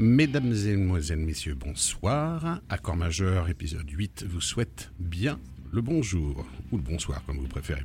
[0.00, 2.60] Mesdames et Mesdemoiselles, Messieurs, bonsoir.
[2.68, 5.40] Accord majeur, épisode 8, vous souhaite bien
[5.72, 7.82] le bonjour, ou le bonsoir comme vous préférez.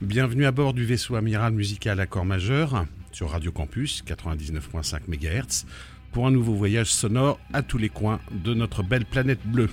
[0.00, 5.66] Bienvenue à bord du vaisseau amiral musical Accord majeur sur Radio Campus 99.5 MHz
[6.12, 9.70] pour un nouveau voyage sonore à tous les coins de notre belle planète bleue.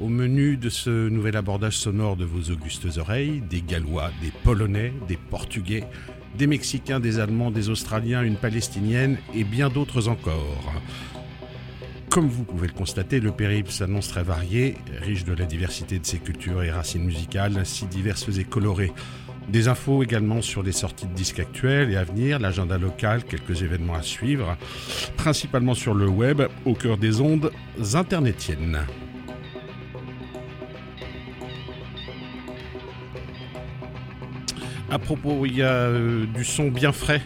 [0.00, 4.92] Au menu de ce nouvel abordage sonore de vos augustes oreilles, des Gallois, des Polonais,
[5.08, 5.84] des Portugais,
[6.36, 10.72] des Mexicains, des Allemands, des Australiens, une Palestinienne et bien d'autres encore.
[12.10, 16.06] Comme vous pouvez le constater, le périple s'annonce très varié, riche de la diversité de
[16.06, 18.92] ses cultures et racines musicales, si diverses et colorées.
[19.48, 23.62] Des infos également sur les sorties de disques actuels et à venir, l'agenda local, quelques
[23.62, 24.56] événements à suivre,
[25.16, 27.50] principalement sur le web, au cœur des ondes
[27.94, 28.86] internetiennes.
[34.94, 37.20] À propos, il y a euh, du son bien frais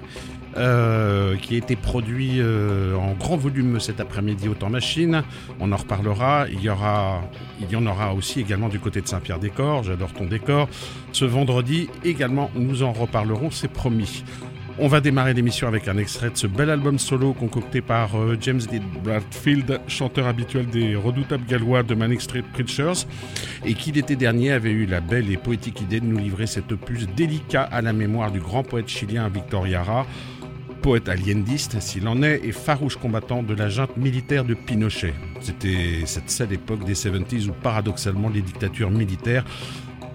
[0.56, 5.22] euh, qui a été produit euh, en grand volume cet après-midi au temps machine.
[5.60, 6.46] On en reparlera.
[6.50, 6.70] Il y,
[7.60, 9.82] il y en aura aussi également du côté de Saint-Pierre-des-Corps.
[9.82, 10.66] J'adore ton décor.
[11.12, 14.24] Ce vendredi également, nous en reparlerons, c'est promis.
[14.80, 18.36] On va démarrer l'émission avec un extrait de ce bel album solo concocté par euh,
[18.40, 18.80] James D.
[19.02, 23.04] Bradfield, chanteur habituel des redoutables gallois de Manic Street Preachers,
[23.64, 26.70] et qui l'été dernier avait eu la belle et poétique idée de nous livrer cet
[26.70, 30.06] opus délicat à la mémoire du grand poète chilien Victor Yara,
[30.80, 35.14] poète aliendiste s'il en est et farouche combattant de la junte militaire de Pinochet.
[35.40, 39.44] C'était cette seule époque des 70s où paradoxalement les dictatures militaires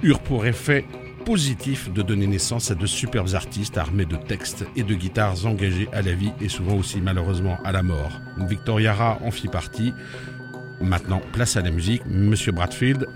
[0.04, 0.86] eurent pour effet
[1.24, 5.88] positif de donner naissance à de superbes artistes armés de textes et de guitares engagés
[5.94, 8.22] à la vie et souvent aussi malheureusement à la mort.
[8.38, 9.94] Victor Yara en fit partie.
[10.82, 12.04] Maintenant, place à la musique.
[12.06, 13.08] Monsieur Bradfield,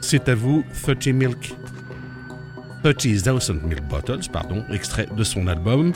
[0.00, 1.54] c'est à vous 30 Milk
[2.82, 5.92] 30,000 Milk Bottles, pardon, extrait de son album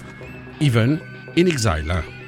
[0.60, 0.98] Even
[1.36, 2.19] in Exile.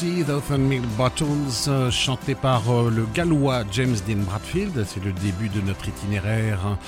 [0.00, 4.82] 30 of Milk Bottles, euh, chanté par euh, le gallois James Dean Bradfield.
[4.86, 6.78] C'est le début de notre itinéraire, hein,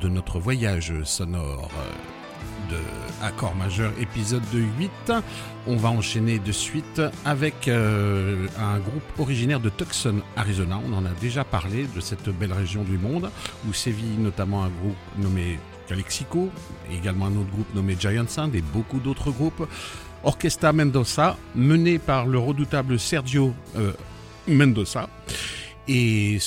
[0.00, 2.78] de notre voyage sonore euh, de
[3.20, 4.44] Accord majeur, épisode
[4.78, 5.12] 8.
[5.66, 10.78] On va enchaîner de suite avec un groupe originaire de Tucson, Arizona.
[10.88, 13.30] On en a déjà parlé de cette belle région du monde
[13.68, 15.58] où sévit notamment un groupe nommé
[15.88, 16.50] Calexico,
[16.92, 19.68] également un autre groupe nommé Giant Sound et beaucoup d'autres groupes.
[20.24, 23.92] Orquesta Mendoza, mené par le redoutable Sergio euh,
[24.46, 25.08] Mendoza.
[25.88, 26.38] Et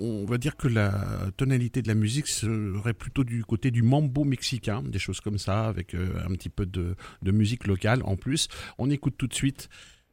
[0.00, 0.92] on va dire que la
[1.36, 5.66] tonalité de la musique serait plutôt du côté du mambo mexicain, des choses comme ça,
[5.66, 6.96] avec euh, un petit peu de,
[7.30, 8.48] musique locale en plus.
[8.78, 9.68] On écoute tout de suite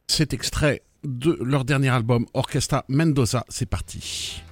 [0.06, 3.44] cet extrait de leur dernier album, Orquesta Mendoza.
[3.48, 4.42] C'est parti.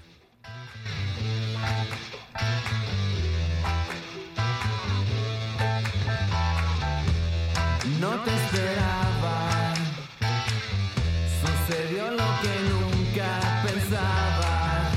[12.11, 14.91] Lo que nunca pensaba.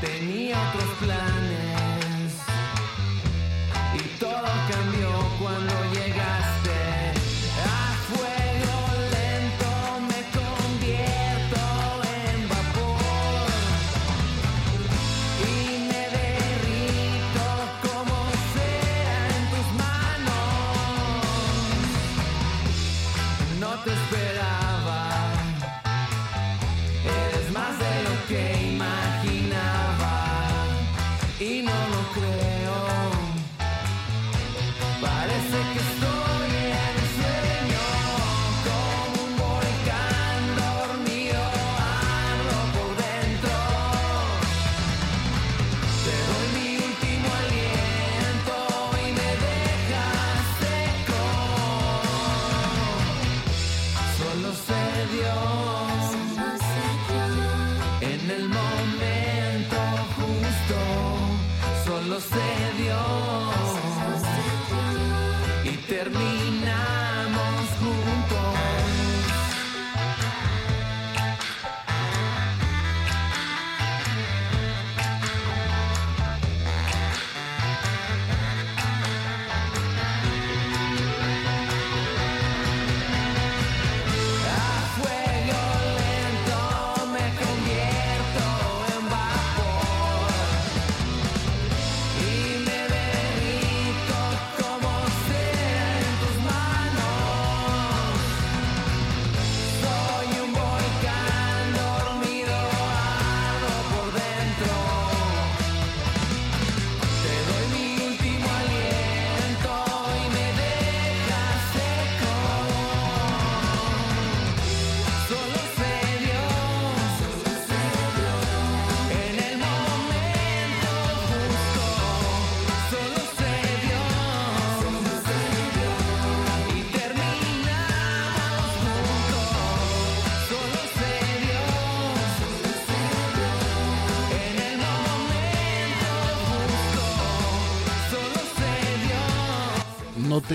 [0.00, 0.87] Tenía otros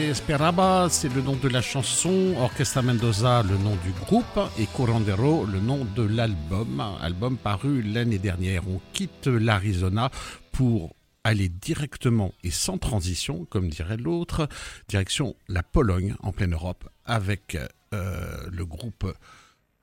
[0.01, 5.45] esperaba, c'est le nom de la chanson, Orquesta Mendoza, le nom du groupe, et Corandero,
[5.45, 8.67] le nom de l'album, album paru l'année dernière.
[8.67, 10.09] On quitte l'Arizona
[10.51, 14.47] pour aller directement et sans transition, comme dirait l'autre,
[14.87, 17.57] direction la Pologne, en pleine Europe, avec
[17.93, 19.11] euh, le groupe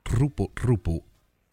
[0.03, 1.03] Trupo Trupo.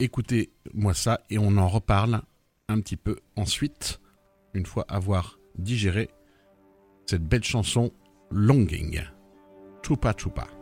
[0.00, 2.22] Écoutez-moi ça et on en reparle
[2.68, 4.00] un petit peu ensuite,
[4.54, 6.10] une fois avoir digéré
[7.06, 7.92] cette belle chanson
[8.30, 9.00] Longing.
[9.82, 10.57] Chupa Chupa.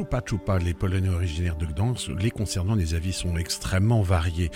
[0.00, 2.08] Trupa Trupa, les Polonais originaires de Gdansk.
[2.22, 4.50] Les concernant, les avis sont extrêmement variés.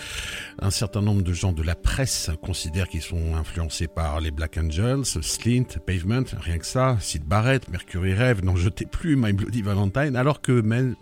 [0.58, 4.56] Un certain nombre de gens de la presse considèrent qu'ils sont influencés par les Black
[4.56, 9.60] Angels, Slint, Pavement, rien que ça, Sid Barrett, Mercury Rev, N'en jetez plus, My Bloody
[9.60, 10.94] Valentine, alors que Mel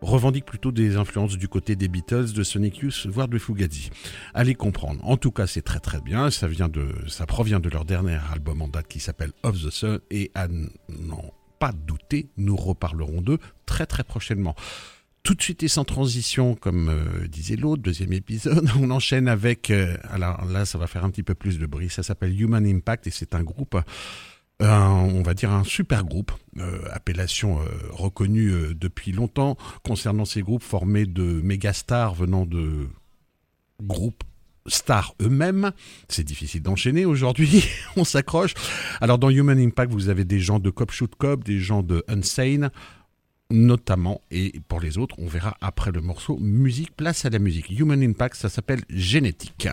[0.00, 3.90] revendique plutôt des influences du côté des Beatles, de Sonic Youth, voire de Fugazi.
[4.32, 5.00] Allez comprendre.
[5.04, 6.30] En tout cas, c'est très très bien.
[6.30, 9.70] Ça vient de, ça provient de leur dernier album en date qui s'appelle Of the
[9.70, 14.56] Sun et à n'en pas douter, nous reparlerons d'eux très très prochainement.
[15.22, 19.70] Tout de suite et sans transition, comme euh, disait l'autre, deuxième épisode, on enchaîne avec,
[19.70, 22.66] euh, alors là ça va faire un petit peu plus de bruit, ça s'appelle Human
[22.66, 23.76] Impact et c'est un groupe
[24.58, 30.24] un- on va dire un super groupe, euh, appellation euh, reconnue euh, depuis longtemps concernant
[30.24, 32.88] ces groupes formés de méga stars venant de
[33.80, 34.24] groupes
[34.66, 35.72] stars eux-mêmes.
[36.08, 37.64] C'est difficile d'enchaîner aujourd'hui,
[37.96, 38.54] on s'accroche.
[39.00, 42.04] Alors dans Human Impact, vous avez des gens de Cop Shoot Cop, des gens de
[42.08, 42.70] Unsane
[43.52, 47.68] notamment, et pour les autres, on verra après le morceau Musique, place à la musique.
[47.70, 49.68] Human Impact, ça s'appelle Génétique.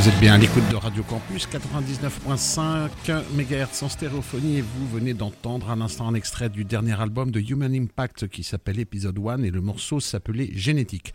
[0.00, 2.88] Vous êtes bien à l'écoute de Radio Campus 99.5
[3.34, 7.38] MHz en stéréophonie et vous venez d'entendre un instant un extrait du dernier album de
[7.38, 11.12] Human Impact qui s'appelle Episode 1 et le morceau s'appelait Génétique.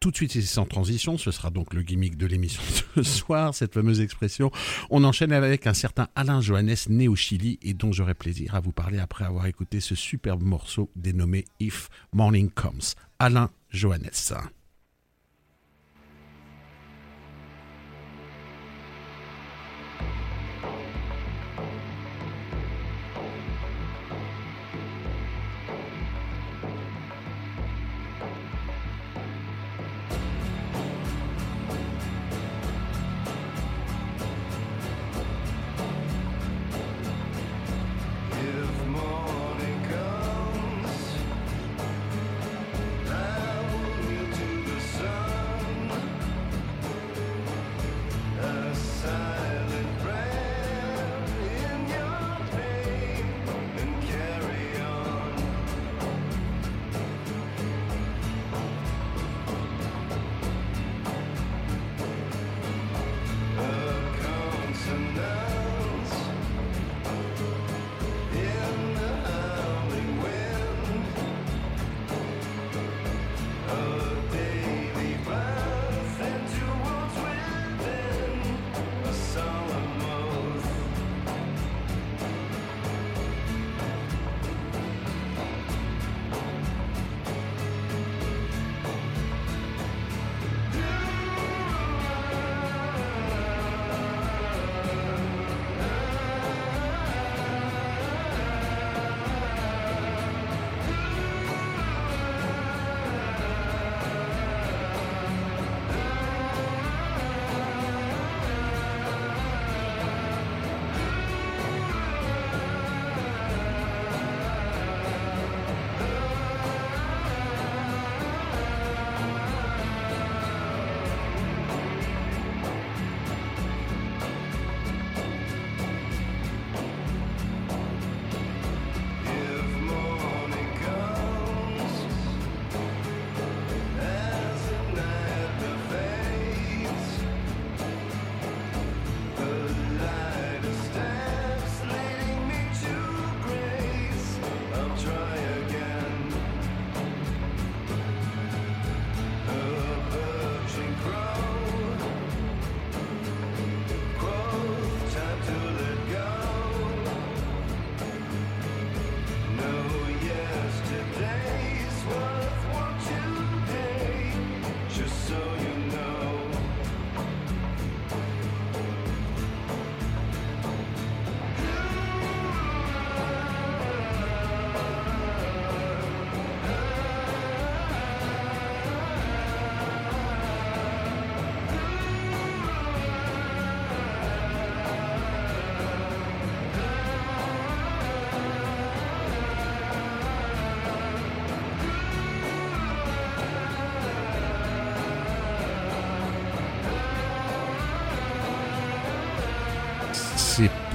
[0.00, 2.60] Tout de suite sans transition, ce sera donc le gimmick de l'émission
[2.96, 4.50] de ce soir, cette fameuse expression.
[4.90, 8.60] On enchaîne avec un certain Alain Johannes né au Chili et dont j'aurai plaisir à
[8.60, 12.94] vous parler après avoir écouté ce superbe morceau dénommé If Morning Comes.
[13.20, 14.10] Alain Johannes.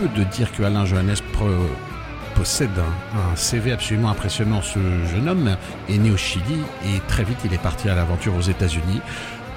[0.08, 1.16] De dire que Alain Johannes
[2.36, 4.62] possède un, un CV absolument impressionnant.
[4.62, 4.80] Ce
[5.14, 5.58] jeune homme
[5.90, 9.02] est né au Chili et très vite il est parti à l'aventure aux États-Unis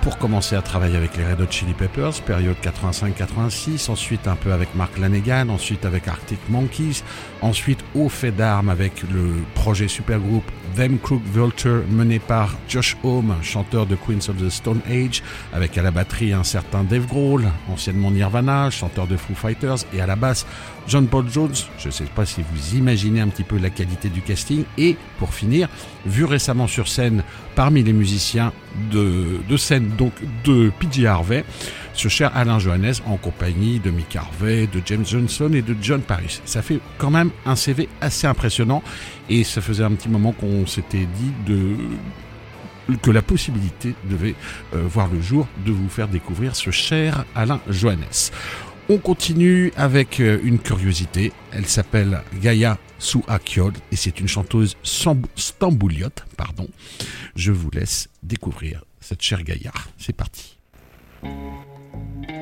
[0.02, 4.52] pour commencer à travailler avec les Red Hot Chili Peppers, période 85-86, ensuite un peu
[4.52, 7.04] avec Mark Lanegan, ensuite avec Arctic Monkeys,
[7.40, 13.34] ensuite au fait d'armes avec le projet supergroupe Them Crook Vulture mené par Josh Homme,
[13.42, 17.50] chanteur de Queens of the Stone Age, avec à la batterie un certain Dave Grohl,
[17.70, 20.46] anciennement Nirvana, chanteur de Foo Fighters, et à la basse
[20.88, 21.54] John Paul Jones.
[21.78, 24.64] Je ne sais pas si vous imaginez un petit peu la qualité du casting.
[24.78, 25.68] Et pour finir,
[26.06, 27.22] vu récemment sur scène
[27.54, 28.52] parmi les musiciens
[28.90, 30.12] de, de scène donc
[30.44, 31.44] de PJ Harvey,
[31.94, 36.00] ce cher Alain Johannes en compagnie de Mick Harvey, de James Johnson et de John
[36.00, 36.40] Paris.
[36.44, 38.82] Ça fait quand même un CV assez impressionnant
[39.28, 41.76] et ça faisait un petit moment qu'on s'était dit de
[43.00, 44.34] que la possibilité devait
[44.74, 48.30] euh, voir le jour de vous faire découvrir ce cher Alain Johannes.
[48.88, 51.32] On continue avec euh, une curiosité.
[51.52, 54.76] Elle s'appelle Gaïa Souakiol et c'est une chanteuse
[55.36, 56.24] stambouliote.
[56.36, 56.68] Pardon.
[57.36, 59.72] Je vous laisse découvrir cette chère Gaïa.
[59.98, 60.58] C'est parti.
[61.92, 62.41] Thank you.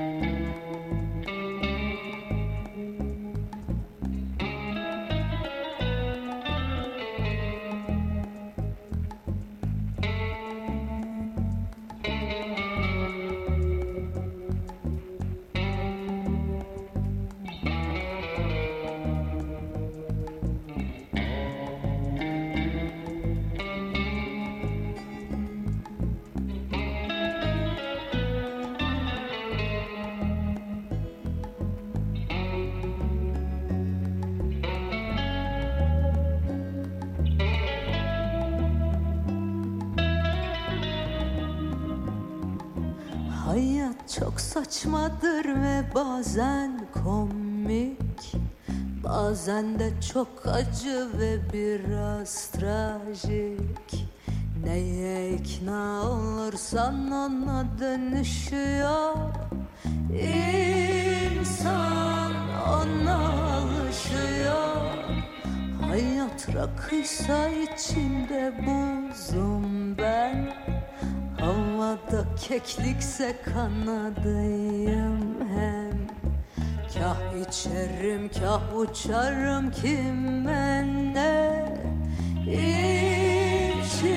[50.13, 54.09] Çok acı ve biraz trajik.
[54.65, 59.15] Neye ikna olursan ona dönüşüyor.
[61.41, 62.33] İnsan
[62.69, 63.19] ona
[63.57, 64.77] alışıyor.
[65.89, 70.53] Hayat rakıysa içinde buzum ben.
[71.41, 75.21] Havada keklikse kanadıyım
[75.57, 75.80] hem
[76.95, 77.17] Kah
[77.49, 81.65] içerim kah uçarım kime ne
[83.61, 84.11] İçimden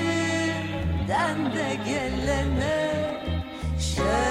[1.54, 2.94] de gelene
[3.78, 4.23] Şerefe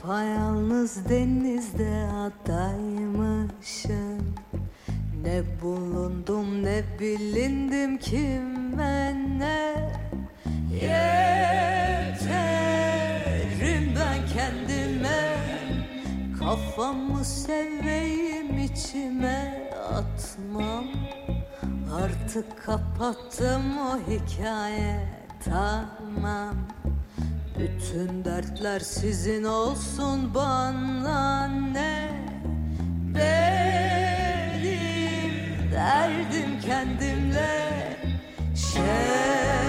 [0.00, 3.54] Yapayalnız denizde adaymışım.
[5.22, 9.92] Ne bulundum ne bilindim kime ne?
[10.72, 11.04] Yeterim
[13.96, 15.36] ben kendime
[16.38, 20.84] Kafamı seveyim içime atmam.
[21.94, 25.08] Artık kapattım o hikaye
[25.44, 26.56] tamam
[27.60, 32.10] Bütün dertler sizin olsun bana ne?
[33.14, 34.52] Benim
[35.72, 37.70] derdim kendimle.
[38.54, 39.59] Şerefe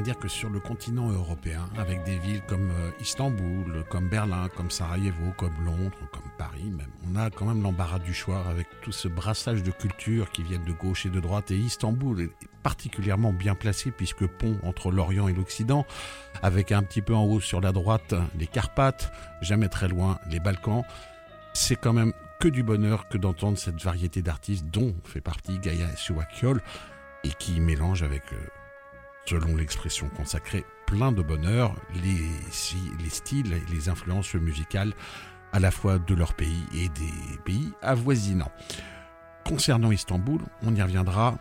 [0.00, 4.70] dire que sur le continent européen, avec des villes comme euh, Istanbul, comme Berlin, comme
[4.70, 6.72] Sarajevo, comme Londres, comme Paris
[7.10, 10.64] on a quand même l'embarras du choix avec tout ce brassage de cultures qui viennent
[10.64, 11.50] de gauche et de droite.
[11.50, 12.30] Et Istanbul est
[12.62, 15.86] particulièrement bien placé puisque pont entre l'Orient et l'Occident,
[16.42, 20.40] avec un petit peu en haut sur la droite les Carpates, jamais très loin les
[20.40, 20.84] Balkans.
[21.54, 25.94] C'est quand même que du bonheur que d'entendre cette variété d'artistes dont fait partie Gaïa
[25.96, 26.60] Suwakiol
[27.24, 28.36] et qui mélange avec euh,
[29.24, 34.92] selon l'expression consacrée, plein de bonheur, les, styles et les influences musicales
[35.52, 38.52] à la fois de leur pays et des pays avoisinants.
[39.44, 41.36] Concernant Istanbul, on y reviendra.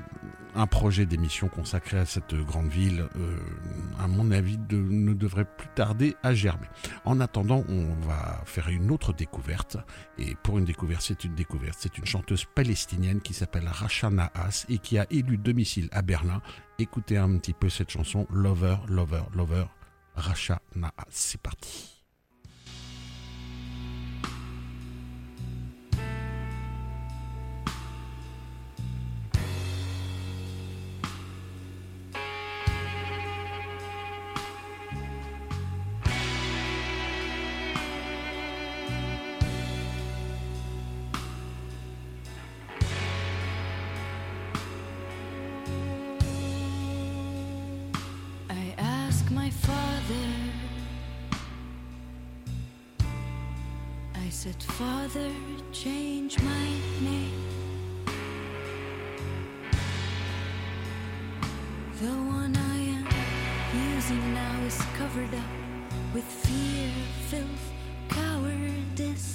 [0.53, 3.37] Un projet d'émission consacré à cette grande ville, euh,
[3.99, 6.67] à mon avis, ne devrait plus tarder à germer.
[7.05, 9.77] En attendant, on va faire une autre découverte.
[10.17, 11.77] Et pour une découverte, c'est une découverte.
[11.79, 16.41] C'est une chanteuse palestinienne qui s'appelle Rasha Nahas et qui a élu domicile à Berlin.
[16.79, 19.65] Écoutez un petit peu cette chanson Lover, Lover, Lover,
[20.15, 21.05] Rasha Nahas.
[21.09, 22.00] C'est parti.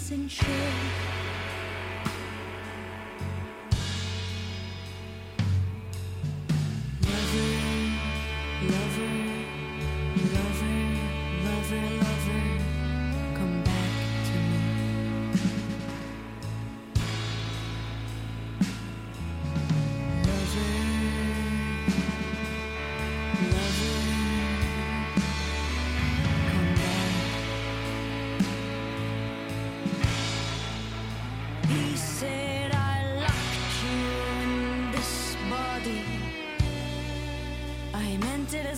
[0.09, 0.86] Cowardice, and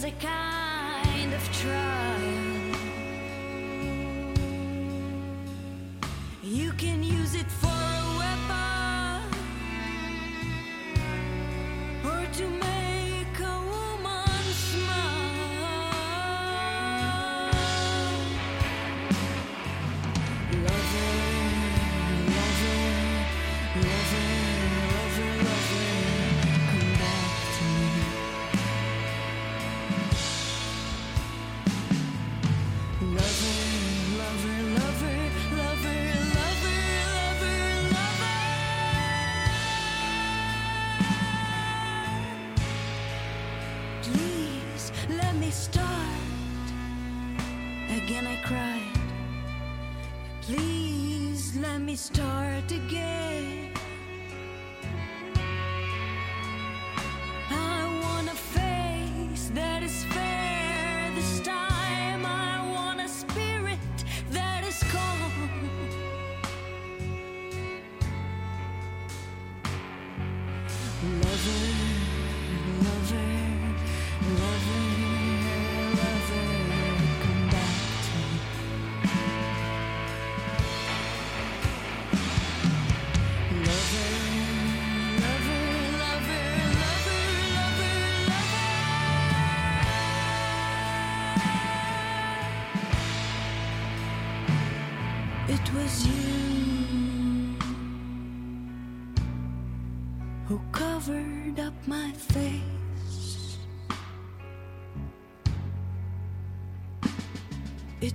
[0.03, 0.48] meant it
[52.69, 53.18] to get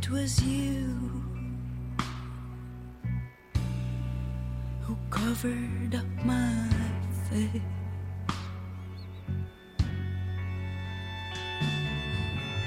[0.10, 1.22] was you
[4.82, 6.70] who covered up my
[7.30, 7.62] face.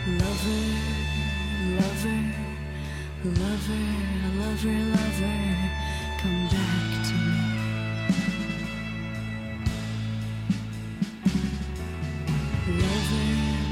[0.06, 0.64] Lover,
[1.78, 2.22] lover,
[3.24, 3.86] lover,
[4.38, 5.38] lover, lover,
[6.20, 7.40] come back to me.
[12.80, 13.26] Lover,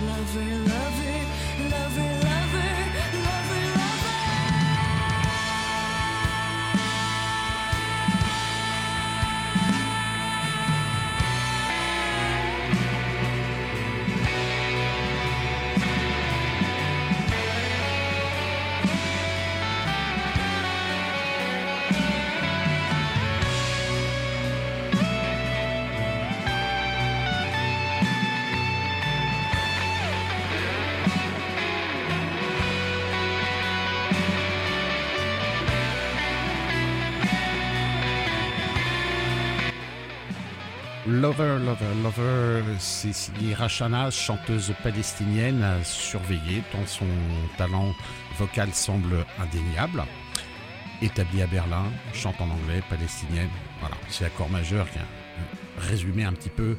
[0.06, 0.63] lover, lover,
[42.16, 47.06] Lover, c'est Rachana, chanteuse palestinienne surveillée dont son
[47.56, 47.94] talent
[48.38, 50.04] vocal semble indéniable.
[51.02, 53.48] Établie à Berlin, chante en anglais, palestinienne.
[53.80, 56.76] Voilà, c'est l'accord majeur qui a résumé un petit peu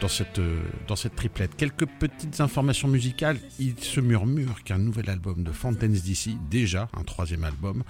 [0.00, 0.40] dans cette,
[0.88, 1.56] dans cette triplette.
[1.56, 3.38] Quelques petites informations musicales.
[3.58, 7.82] Il se murmure qu'un nouvel album de Fountains DC, déjà un troisième album,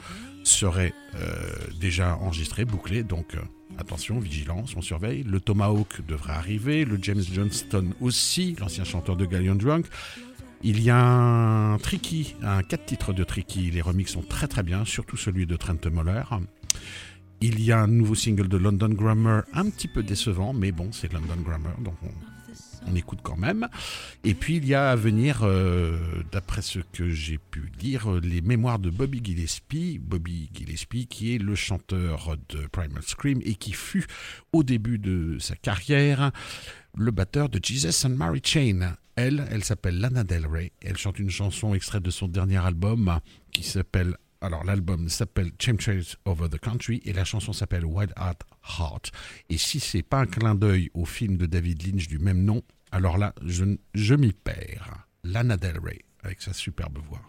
[0.45, 1.35] serait euh,
[1.81, 3.03] déjà enregistré, bouclé.
[3.03, 3.41] Donc euh,
[3.79, 5.23] attention, vigilance, on surveille.
[5.23, 9.87] Le Tomahawk devrait arriver, le James Johnston aussi, l'ancien chanteur de Galleon Drunk.
[10.63, 13.71] Il y a un Tricky, un 4 titres de Tricky.
[13.71, 16.23] Les remixes sont très très bien, surtout celui de Trent Moller.
[17.41, 20.91] Il y a un nouveau single de London Grammar, un petit peu décevant, mais bon,
[20.93, 23.69] c'est London Grammar, donc on, écoute quand même.
[24.25, 25.99] Et puis il y a à venir, euh,
[26.33, 29.99] d'après ce que j'ai pu lire, les mémoires de Bobby Gillespie.
[29.99, 34.07] Bobby Gillespie, qui est le chanteur de Primal Scream et qui fut,
[34.53, 36.31] au début de sa carrière,
[36.97, 38.97] le batteur de Jesus and Mary Chain.
[39.17, 40.73] Elle, elle s'appelle Lana Del Rey.
[40.81, 43.19] Elle chante une chanson extraite de son dernier album
[43.53, 48.39] qui s'appelle alors l'album s'appelle Chemtrails Over the Country et la chanson s'appelle Wild at
[48.79, 49.13] Heart.
[49.49, 52.63] Et si c'est pas un clin d'œil au film de David Lynch du même nom,
[52.93, 53.65] Alors là, je,
[53.95, 55.07] je m'y perds.
[55.25, 57.21] Lana Del Rey, avec sa superbe voix.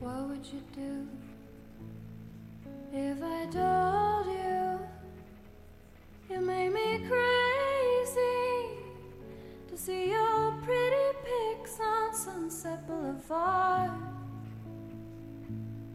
[0.00, 1.06] What would you do
[2.92, 4.03] if I you
[6.34, 8.78] you made me crazy
[9.68, 13.92] to see your pretty pics on Sunset Boulevard?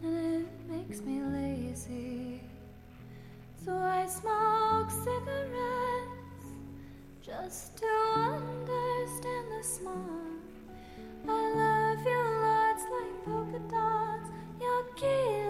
[0.02, 2.42] And it makes me lazy,
[3.66, 6.46] so I smoke cigarettes
[7.22, 10.40] just to understand the smart.
[11.28, 14.30] I love you lots like polka dots.
[14.62, 15.49] You're killing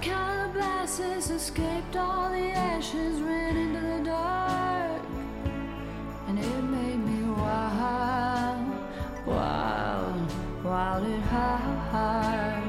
[0.00, 5.02] Calabasas, escaped all the ashes, ran into the dark,
[6.28, 8.66] and it made me wild,
[9.26, 10.32] wild,
[10.62, 11.20] wild at
[11.90, 12.62] heart.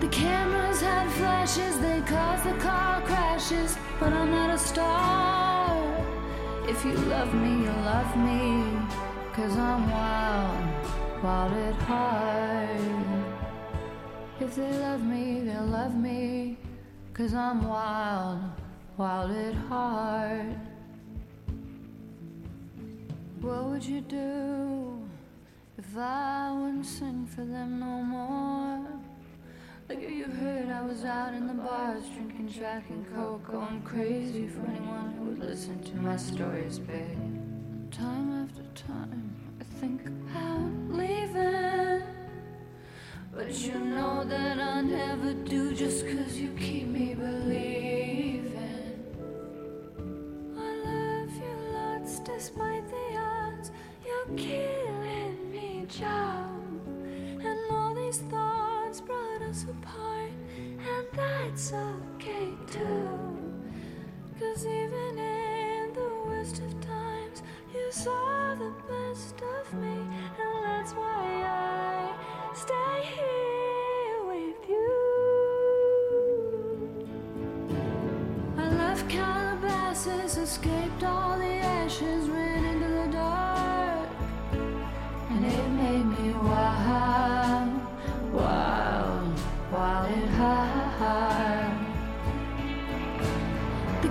[0.00, 5.76] The cameras had flashes, they caused the car crashes, but I'm not a star.
[6.66, 8.64] If you love me, you love me,
[9.34, 12.63] cause I'm wild, wild at heart.
[14.56, 16.56] They love me, they'll love me.
[17.12, 18.38] Cause I'm wild,
[18.96, 20.56] wild at heart.
[23.40, 25.08] What would you do
[25.76, 28.86] if I wouldn't sing for them no more?
[29.88, 33.82] Like if you heard I was out in the bars drinking Jack and Coke, going
[33.82, 37.90] crazy for anyone who would listen to my stories, babe.
[37.90, 41.63] Time after time, I think about leaving.
[43.36, 48.44] But you know that I never do just cause you keep me believing.
[50.56, 53.72] I love you lots despite the odds.
[54.06, 56.60] You're killing me, Joe.
[57.42, 60.30] And all these thoughts brought us apart.
[60.56, 63.18] And that's okay too.
[64.38, 67.42] Cause even in the worst of times,
[67.74, 70.06] you saw the best of me.
[70.38, 72.03] And that's why I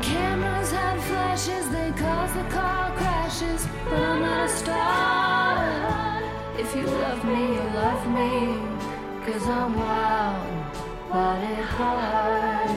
[0.02, 5.43] cameras had flashes, they caused the car crashes, but I'm not a star.
[6.64, 8.58] If you love me, you love me,
[9.26, 10.76] cause I'm wild,
[11.12, 12.70] wild at heart.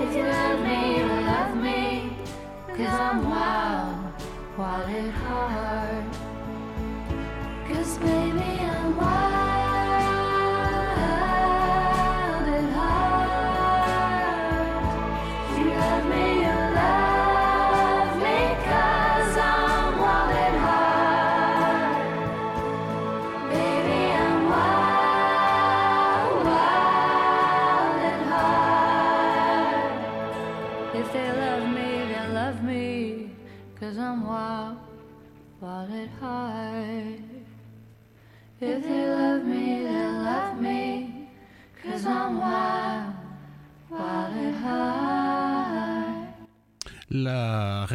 [0.00, 2.10] If you love me, you love me,
[2.76, 4.12] cause I'm wild,
[4.58, 6.04] wild at heart.
[7.68, 9.33] Cause baby, I'm wild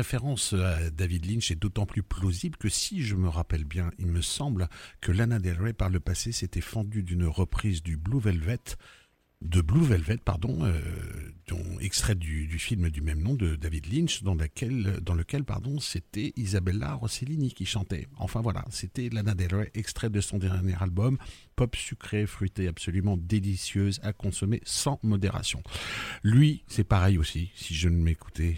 [0.10, 4.08] référence à David Lynch est d'autant plus plausible que si je me rappelle bien, il
[4.08, 4.68] me semble
[5.02, 8.58] que Lana Del Rey par le passé s'était fendue d'une reprise du Blue Velvet,
[9.44, 10.82] de Blue Velvet, pardon, euh,
[11.48, 16.96] dont, extrait du, film du même nom de David Lynch, dans lequel, pardon, c'était Isabella
[16.96, 18.08] Rossellini qui chantait.
[18.18, 21.20] Enfin voilà, c'était Lana Del Rey, extrait de son dernier album,
[21.56, 25.62] pop sucré, fruité, absolument délicieuse à consommer sans modération.
[26.24, 28.56] Lui, c'est pareil aussi, si je ne m'écoutais.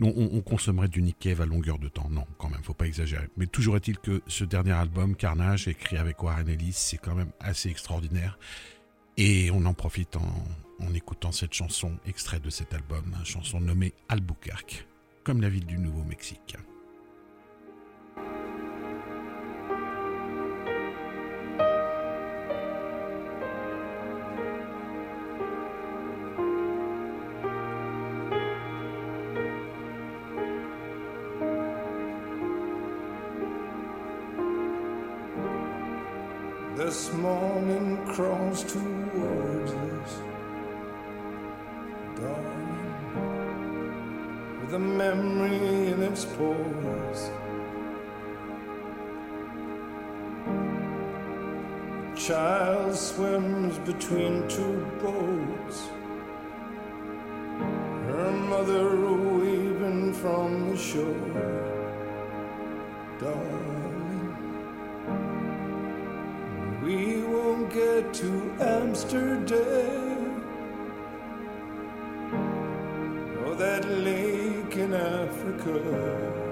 [0.00, 2.08] On, on- on consommerait du Nick à longueur de temps.
[2.10, 3.28] Non, quand même, faut pas exagérer.
[3.36, 7.30] Mais toujours est-il que ce dernier album, Carnage, écrit avec Warren Ellis, c'est quand même
[7.40, 8.38] assez extraordinaire.
[9.16, 10.44] Et on en profite en,
[10.80, 14.86] en écoutant cette chanson, extrait de cet album, chanson nommée Albuquerque,
[15.24, 16.56] comme la ville du Nouveau-Mexique.
[46.24, 47.30] Pores.
[52.16, 55.88] Child swims between two boats,
[58.08, 58.96] her mother
[59.36, 61.52] waving from the shore,
[63.20, 64.36] darling.
[66.82, 70.05] We won't get to Amsterdam
[75.26, 76.46] Africa.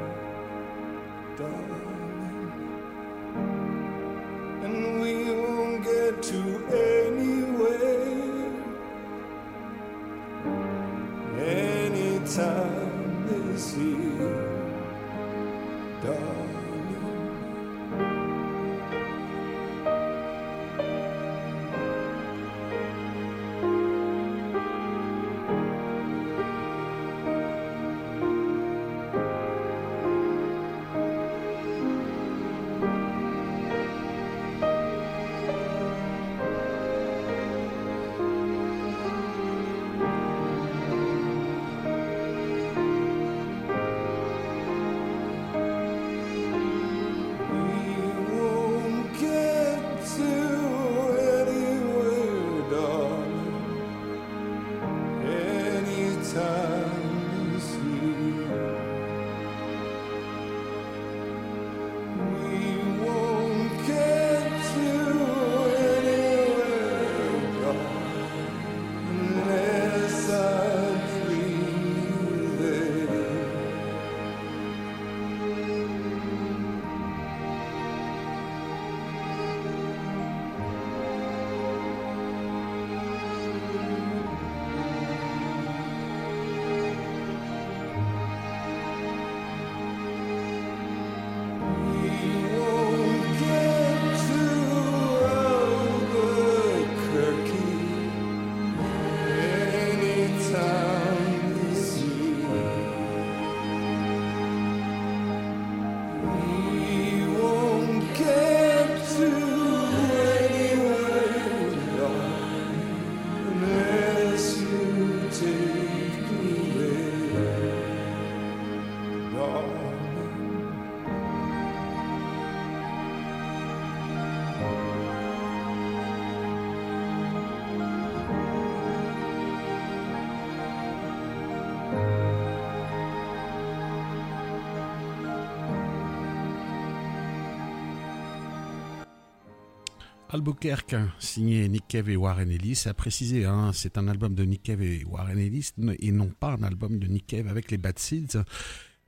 [140.34, 142.82] Albuquerque, signé Nick Cave et Warren Ellis.
[142.86, 145.70] À préciser, hein, c'est un album de Nick Cave et Warren Ellis
[146.00, 148.38] et non pas un album de Nick Cave avec les Bad Seeds.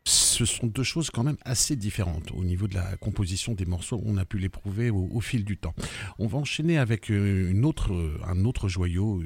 [0.04, 4.00] Ce sont deux choses quand même assez différentes au niveau de la composition des morceaux.
[4.06, 5.74] On a pu l'éprouver au, fil du temps.
[6.20, 7.52] On va enchaîner avec euh,
[8.24, 9.24] un autre joyau,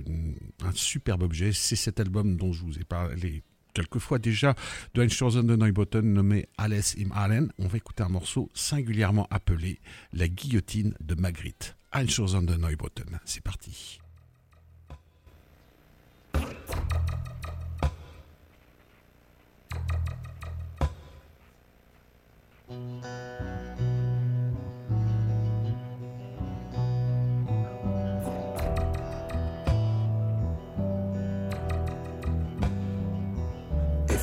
[0.65, 1.53] un superbe objet.
[1.53, 3.43] C'est cet album dont je vous ai parlé
[3.75, 4.55] quelquefois déjà
[4.95, 7.53] de Einstürzen de Neubotten nommé Alles im Allen.
[7.59, 9.81] On va écouter un morceau singulièrement appelé
[10.13, 11.77] La guillotine de Magritte.
[11.93, 13.19] Einstürzen de Neubotten.
[13.25, 14.01] C'est parti.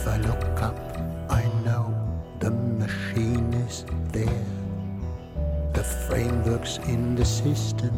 [0.07, 0.77] I look up,
[1.29, 1.93] I know
[2.39, 3.83] the machine is
[4.13, 4.45] there.
[5.73, 7.93] The framework's in the system.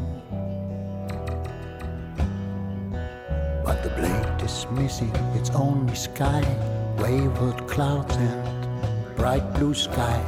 [3.63, 6.43] But the blade is missing, it's only sky,
[6.97, 10.19] wayward clouds and bright blue sky.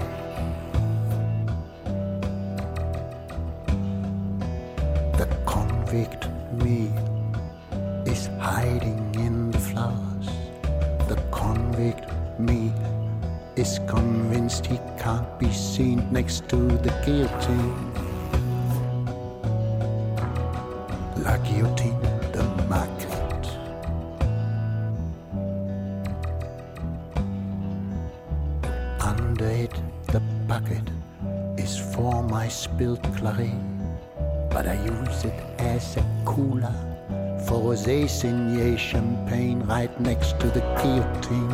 [5.17, 6.30] The convict
[17.05, 17.73] guillotine.
[21.23, 21.99] La guillotine
[22.33, 23.49] de Magritte.
[28.99, 29.73] Under it,
[30.07, 30.87] the bucket
[31.57, 33.51] is for my spilled claret,
[34.49, 36.73] but I use it as a cooler
[37.45, 41.50] for rosé signé champagne right next to the guillotine.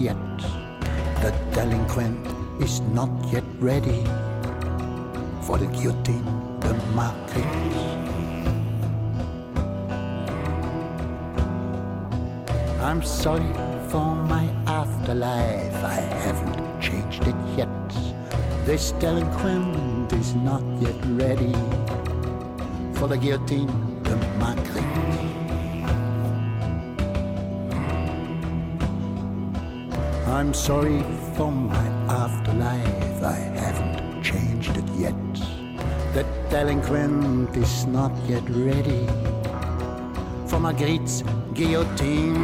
[0.00, 0.16] Yet.
[1.20, 2.26] The delinquent
[2.60, 4.02] is not yet ready
[5.42, 6.24] for the guillotine
[6.60, 8.00] the Marguerite.
[12.80, 13.52] I'm sorry
[13.90, 15.74] for my afterlife.
[15.84, 17.68] I haven't changed it yet.
[18.64, 21.52] This delinquent is not yet ready
[22.94, 23.68] for the guillotine
[24.04, 24.89] the Magritte.
[30.40, 31.04] I'm sorry
[31.36, 33.22] for my afterlife.
[33.22, 35.14] I haven't changed it yet.
[36.14, 39.06] The delinquent is not yet ready
[40.46, 42.38] for Marguerite's guillotine.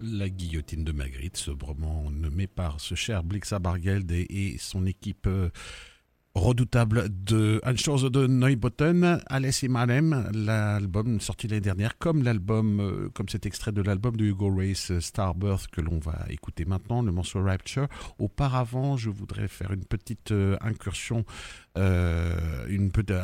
[0.00, 5.28] La guillotine de Magritte, sobrement nommée par ce cher Blixa Bargeld et, et son équipe
[5.28, 5.50] euh,
[6.34, 13.08] redoutable de Anschurze de Neubotten, Alice et Malem, l'album sorti l'année dernière, comme l'album, euh,
[13.14, 17.02] comme cet extrait de l'album de Hugo Race, euh, Starbirth, que l'on va écouter maintenant,
[17.02, 17.86] le morceau Rapture.
[18.18, 21.24] Auparavant, je voudrais faire une petite euh, incursion,
[21.78, 22.66] euh,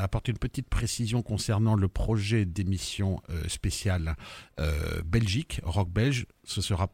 [0.00, 4.16] apporter une petite précision concernant le projet d'émission spéciale
[5.04, 6.26] Belgique, rock belge.
[6.44, 6.88] Ce sera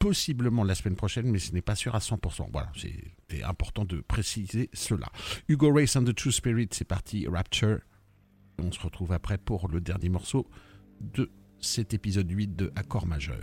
[0.00, 2.48] possiblement la semaine prochaine, mais ce n'est pas sûr à 100%.
[2.50, 5.06] Voilà, c'était important de préciser cela.
[5.46, 7.78] Hugo Race and the True Spirit, c'est parti, Rapture.
[8.58, 10.48] On se retrouve après pour le dernier morceau
[11.00, 11.30] de
[11.60, 13.36] cet épisode 8 de Accord majeur.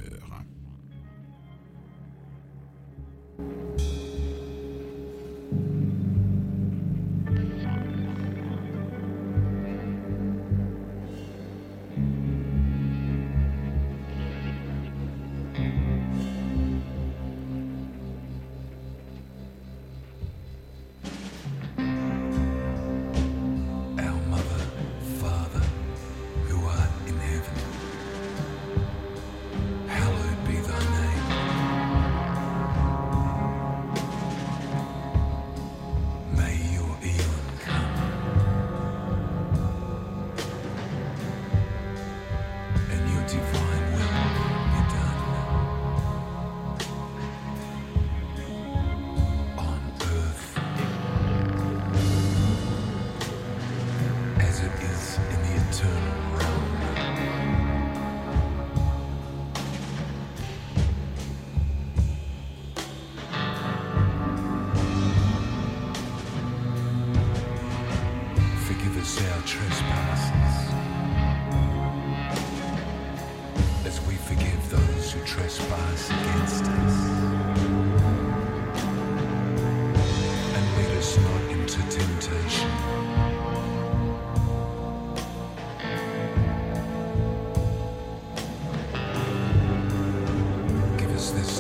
[91.32, 91.57] this.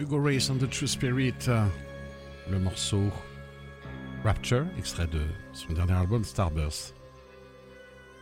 [0.00, 1.66] Hugo Race and the True Spirit, euh,
[2.50, 3.10] le morceau
[4.24, 5.20] Rapture, extrait de
[5.52, 6.94] son dernier album Starburst.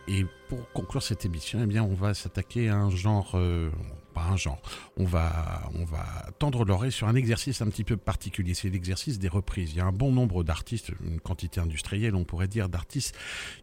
[0.09, 3.71] Et pour conclure cette émission, eh bien, on va s'attaquer à un genre, euh,
[4.19, 4.61] pas un genre,
[4.97, 6.05] on va, on va
[6.39, 8.53] tendre l'oreille sur un exercice un petit peu particulier.
[8.53, 9.71] C'est l'exercice des reprises.
[9.71, 13.15] Il y a un bon nombre d'artistes, une quantité industrielle, on pourrait dire, d'artistes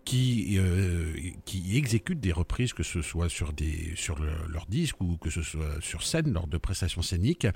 [0.04, 1.12] qui, euh,
[1.44, 5.30] qui exécutent des reprises, que ce soit sur des, sur le- leur disque ou que
[5.30, 7.46] ce soit sur scène lors de prestations scéniques.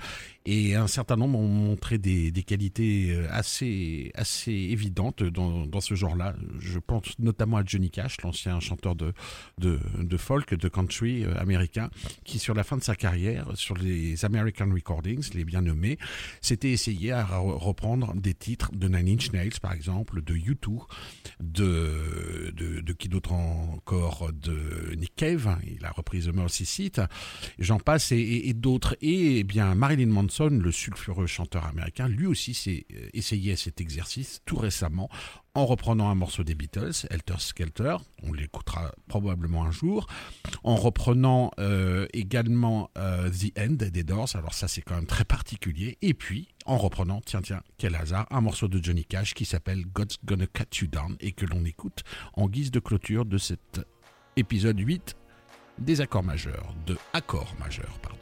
[0.45, 5.81] Et un certain nombre ont montré des, des qualités euh, assez, assez évidentes dans, dans
[5.81, 6.35] ce genre-là.
[6.59, 9.13] Je pense notamment à Johnny Cash, l'ancien chanteur de,
[9.59, 11.89] de, de folk, de country euh, américain,
[12.25, 15.97] qui sur la fin de sa carrière, sur les American Recordings, les bien nommés,
[16.41, 20.79] s'était essayé à re- reprendre des titres de Nine Inch Nails, par exemple, de U2,
[21.39, 27.01] de, de, qui d'autre encore, de Nick Cave, il a repris The Mercy Seat,
[27.59, 28.95] j'en passe, et, et- et d'autres.
[29.01, 33.57] Et eh bien Marilyn Manson, le sulfureux chanteur américain, lui aussi s'est euh, essayé à
[33.57, 35.09] cet exercice tout récemment
[35.53, 40.07] en reprenant un morceau des Beatles, Helter Skelter, on l'écoutera probablement un jour,
[40.63, 45.25] en reprenant euh, également euh, The End des Doors, alors ça c'est quand même très
[45.25, 49.45] particulier, et puis en reprenant, tiens tiens, quel hasard, un morceau de Johnny Cash qui
[49.45, 53.37] s'appelle God's Gonna Cut You Down et que l'on écoute en guise de clôture de
[53.37, 53.81] cet
[54.37, 55.15] épisode 8
[55.79, 58.17] des accords majeurs, de accords majeurs, pardon.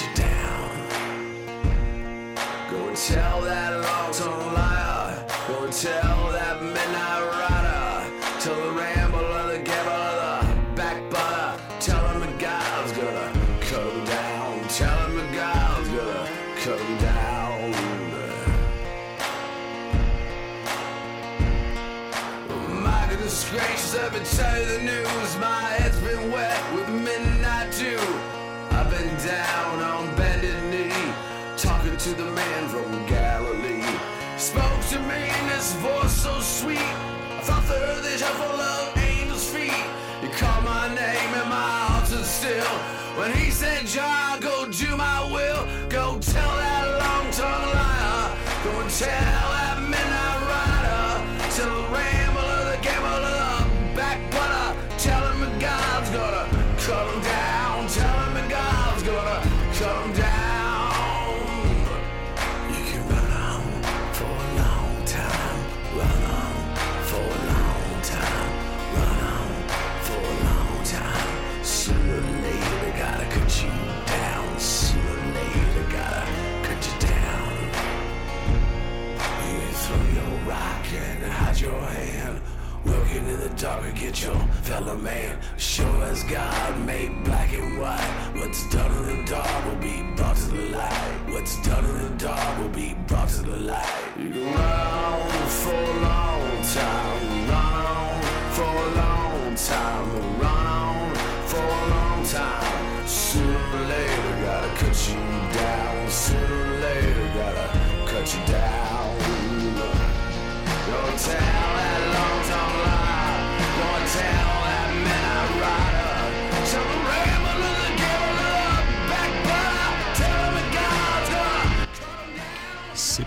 [0.00, 0.70] You down.
[2.70, 3.63] Go and tell that
[85.04, 85.38] man.
[85.58, 88.32] Sure as God made black and white.
[88.36, 91.20] What's done in the dark will be brought to the light.
[91.28, 91.73] What's done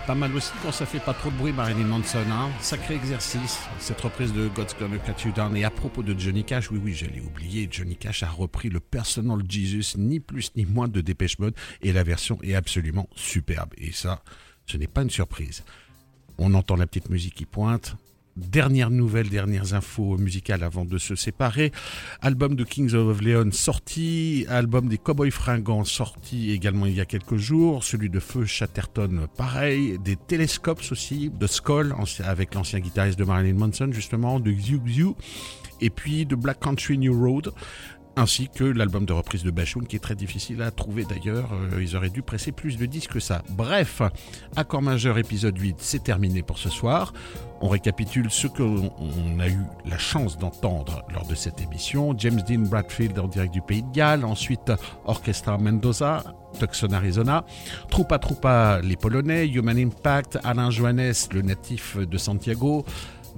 [0.08, 2.48] pas mal aussi quand ça fait pas trop de bruit Marilyn Manson, hein.
[2.62, 5.54] Sacré exercice, cette reprise de God's Gonna Cut You Down.
[5.54, 8.80] Et à propos de Johnny Cash, oui oui, j'allais oublier, Johnny Cash a repris le
[8.80, 13.74] Personal Jesus, ni plus ni moins de Dépêche Mode, et la version est absolument superbe.
[13.76, 14.22] Et ça,
[14.64, 15.62] ce n'est pas une surprise.
[16.38, 17.94] On entend la petite musique qui pointe.
[18.38, 21.72] Dernière nouvelle, dernières infos musicales avant de se séparer.
[22.20, 27.04] Album de Kings of Leon sorti, album des Cowboys Fringants sorti également il y a
[27.04, 31.92] quelques jours, celui de Feu Chatterton pareil, des Telescopes aussi, de Skull
[32.24, 35.14] avec l'ancien guitariste de Marilyn Manson justement, de Xiu Xiu,
[35.80, 37.52] et puis de Black Country New Road
[38.18, 41.82] ainsi que l'album de reprise de Bashoun qui est très difficile à trouver d'ailleurs, euh,
[41.82, 43.42] ils auraient dû presser plus de disques que ça.
[43.50, 44.02] Bref,
[44.56, 47.12] Accord majeur épisode 8, c'est terminé pour ce soir.
[47.60, 52.14] On récapitule ce qu'on a eu la chance d'entendre lors de cette émission.
[52.18, 54.72] James Dean Bradfield en direct du Pays de Galles, ensuite
[55.04, 56.22] Orchestra Mendoza,
[56.58, 57.44] Tucson, Arizona,
[57.90, 62.84] Troupa Troupa, les Polonais, Human Impact, Alain Johannes, le natif de Santiago,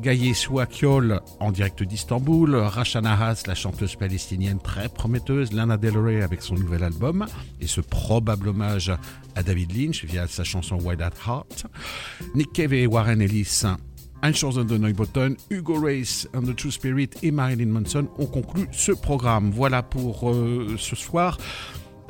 [0.00, 6.22] Gaye Souakiol en direct d'Istanbul, Rachana Haas, la chanteuse palestinienne très prometteuse, Lana Del Rey
[6.22, 7.26] avec son nouvel album
[7.60, 8.92] et ce probable hommage
[9.34, 11.66] à David Lynch via sa chanson Wild at Heart,
[12.34, 13.64] Nick Cave et Warren Ellis
[14.22, 18.92] Einshausen de Neubotten, Hugo Race and the True Spirit et Marilyn Manson ont conclu ce
[18.92, 19.50] programme.
[19.50, 21.38] Voilà pour euh, ce soir.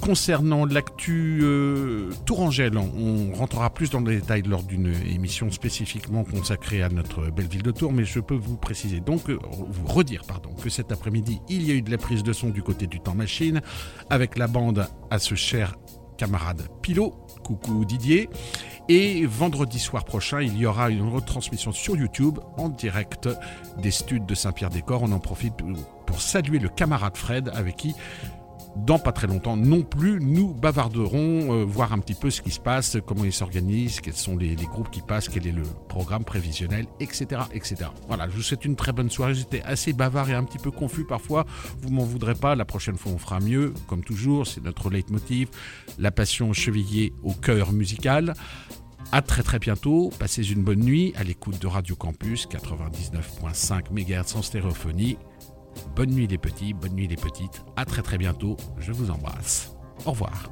[0.00, 6.82] Concernant l'actu euh, Tourangelle, on rentrera plus dans les détails lors d'une émission spécifiquement consacrée
[6.82, 9.38] à notre belle ville de Tours, mais je peux vous préciser donc, euh,
[9.68, 12.48] vous redire pardon, que cet après-midi, il y a eu de la prise de son
[12.48, 13.60] du côté du temps machine
[14.08, 15.76] avec la bande à ce cher
[16.16, 17.14] camarade Pilot.
[17.42, 18.28] Coucou Didier.
[18.88, 23.28] Et vendredi soir prochain, il y aura une retransmission sur YouTube en direct
[23.78, 25.02] des studs de Saint-Pierre-des-Corps.
[25.02, 25.54] On en profite
[26.06, 27.94] pour saluer le camarade Fred avec qui
[28.76, 32.50] dans pas très longtemps non plus, nous bavarderons, euh, voir un petit peu ce qui
[32.50, 36.24] se passe, comment ils s'organisent, quels sont les, groupes qui passent, quel est le programme
[36.24, 37.90] prévisionnel, etc., etc.
[38.06, 39.34] Voilà, je vous souhaite une très bonne soirée.
[39.34, 41.46] J'étais assez bavard et un petit peu confus parfois.
[41.80, 42.54] Vous m'en voudrez pas.
[42.54, 43.74] La prochaine fois, on fera mieux.
[43.88, 45.48] Comme toujours, c'est notre leitmotiv.
[45.98, 48.34] La passion chevillée au cœur musical.
[49.12, 54.36] À très très bientôt, passez une bonne nuit à l'écoute de Radio Campus 99.5 MHz
[54.36, 55.18] en stéréophonie.
[55.94, 57.62] Bonne nuit les petits, bonne nuit les petites.
[57.76, 58.56] À très très bientôt.
[58.78, 59.72] Je vous embrasse.
[60.06, 60.50] Au revoir.